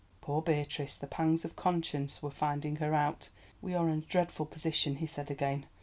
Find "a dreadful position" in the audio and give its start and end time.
3.99-4.95